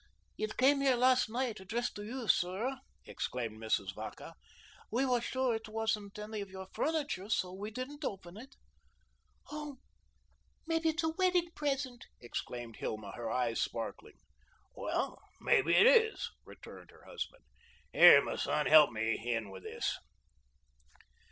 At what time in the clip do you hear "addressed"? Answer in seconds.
1.59-1.95